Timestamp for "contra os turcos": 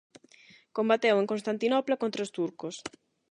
2.03-2.75